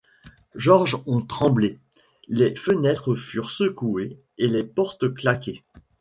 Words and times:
George 0.55 0.97
ont 1.05 1.21
tremblé, 1.21 1.77
les 2.27 2.55
fenêtres 2.55 3.13
furent 3.13 3.51
secouées 3.51 4.17
et 4.39 4.47
les 4.47 4.63
portes 4.63 5.13
claquées. 5.13 5.63